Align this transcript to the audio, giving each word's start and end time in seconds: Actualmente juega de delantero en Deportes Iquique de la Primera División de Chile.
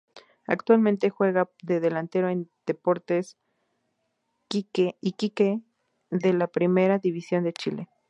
Actualmente 0.47 1.11
juega 1.11 1.47
de 1.61 1.79
delantero 1.79 2.27
en 2.27 2.49
Deportes 2.65 3.37
Iquique 4.49 5.61
de 6.09 6.33
la 6.33 6.47
Primera 6.47 6.97
División 6.97 7.43
de 7.43 7.53
Chile. 7.53 7.87